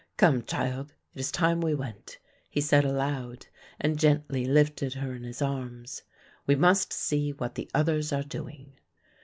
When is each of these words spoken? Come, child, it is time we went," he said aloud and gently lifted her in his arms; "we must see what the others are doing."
Come, 0.17 0.41
child, 0.41 0.95
it 1.13 1.19
is 1.19 1.31
time 1.31 1.61
we 1.61 1.75
went," 1.75 2.17
he 2.49 2.59
said 2.59 2.85
aloud 2.85 3.45
and 3.79 3.99
gently 3.99 4.45
lifted 4.45 4.95
her 4.95 5.13
in 5.13 5.21
his 5.21 5.43
arms; 5.43 6.01
"we 6.47 6.55
must 6.55 6.91
see 6.91 7.33
what 7.33 7.53
the 7.53 7.69
others 7.75 8.11
are 8.11 8.23
doing." 8.23 8.79